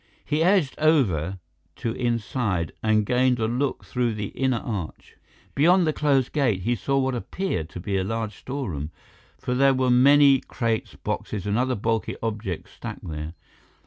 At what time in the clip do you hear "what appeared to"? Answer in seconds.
6.97-7.79